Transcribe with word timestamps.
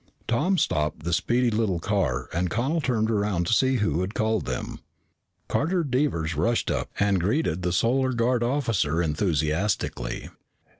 Tom 0.27 0.57
stopped 0.57 1.03
the 1.03 1.13
speedy 1.13 1.51
little 1.51 1.79
car 1.79 2.27
and 2.33 2.49
Connel 2.49 2.81
turned 2.81 3.11
around 3.11 3.45
to 3.45 3.53
see 3.53 3.75
who 3.75 4.01
had 4.01 4.15
called 4.15 4.45
them. 4.45 4.79
Carter 5.47 5.83
Devers 5.83 6.33
rushed 6.35 6.71
up 6.71 6.89
and 6.99 7.21
greeted 7.21 7.61
the 7.61 7.71
Solar 7.71 8.11
Guard 8.11 8.41
officer 8.41 8.99
enthusiastically. 8.99 10.29